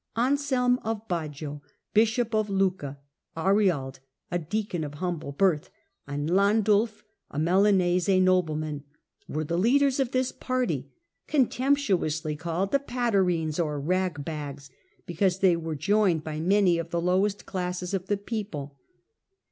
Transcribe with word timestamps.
Anselm 0.15 0.79
of 0.81 1.07
Baggio, 1.07 1.61
bishop 1.93 2.33
of 2.33 2.49
Lucca, 2.49 2.97
Ariald, 3.37 3.99
a 4.31 4.39
deacon 4.39 4.83
of 4.83 4.95
humble 4.95 5.31
birth, 5.31 5.69
and 6.07 6.27
Landulf, 6.27 7.03
a 7.29 7.37
Milan 7.37 7.81
ese 7.81 8.19
nobleman, 8.19 8.83
were 9.27 9.43
the 9.43 9.59
leaders 9.59 9.99
of 9.99 10.09
this 10.09 10.31
party, 10.31 10.89
contemp 11.27 11.75
tuously 11.77 12.35
called 12.35 12.71
the 12.71 12.79
Patarines, 12.79 13.59
or 13.63 13.79
'rag 13.79 14.25
bags,'* 14.25 14.71
because 15.05 15.37
they 15.37 15.55
were 15.55 15.75
joined 15.75 16.23
by 16.23 16.39
many 16.39 16.79
of 16.79 16.89
the 16.89 16.99
lowest 16.99 17.45
classes 17.45 17.93
of 17.93 18.07
the 18.07 18.17
people. 18.17 18.79